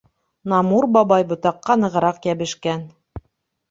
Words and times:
Намур 0.53 0.87
бабай 0.95 1.27
ботаҡҡа 1.33 1.79
нығыраҡ 1.85 2.29
йәбешкән. 2.35 2.87